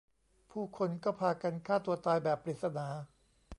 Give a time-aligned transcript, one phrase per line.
[0.51, 2.87] ผู้คนก็พากันฆ่าตัวตายแบบปริศนา